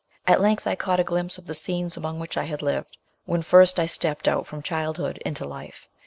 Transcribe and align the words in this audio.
At 0.25 0.41
length 0.41 0.65
I 0.65 0.75
canght 0.75 0.97
a 0.97 1.03
glimpse 1.03 1.37
of 1.37 1.45
the 1.45 1.53
scenes 1.53 1.95
among 1.95 2.19
which 2.19 2.35
I 2.35 2.45
had 2.45 2.63
lived, 2.63 2.97
when 3.25 3.43
first 3.43 3.79
I 3.79 3.85
stepped 3.85 4.27
out 4.27 4.47
from 4.47 4.63
childhood 4.63 5.21
into 5.23 5.45
life. 5.45 5.87